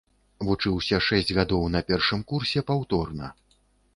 Вучыўся 0.45 0.97
шэсць 1.07 1.33
гадоў, 1.39 1.67
на 1.75 1.83
першым 1.91 2.23
курсе 2.31 2.63
паўторна. 2.69 3.29